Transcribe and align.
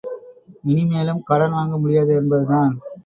இனிமேலும் 0.63 1.21
கடன் 1.23 1.51
வாங்க 1.51 1.77
முடியாது 1.77 2.11
என்பதுதான். 2.15 2.73